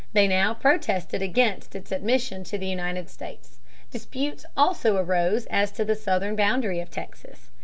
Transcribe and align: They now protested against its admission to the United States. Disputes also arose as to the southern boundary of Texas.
They 0.13 0.27
now 0.27 0.55
protested 0.55 1.21
against 1.21 1.75
its 1.75 1.91
admission 1.91 2.43
to 2.45 2.57
the 2.57 2.65
United 2.65 3.07
States. 3.07 3.59
Disputes 3.91 4.47
also 4.57 4.95
arose 4.97 5.45
as 5.51 5.71
to 5.73 5.85
the 5.85 5.93
southern 5.93 6.35
boundary 6.35 6.79
of 6.79 6.89
Texas. 6.89 7.51